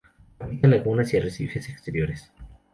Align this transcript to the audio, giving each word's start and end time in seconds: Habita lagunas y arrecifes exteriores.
Habita 0.39 0.67
lagunas 0.67 1.13
y 1.13 1.17
arrecifes 1.17 1.69
exteriores. 1.69 2.31